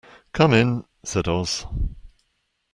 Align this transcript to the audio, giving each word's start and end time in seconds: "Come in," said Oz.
"Come 0.33 0.51
in," 0.53 0.83
said 1.03 1.27
Oz. 1.27 1.67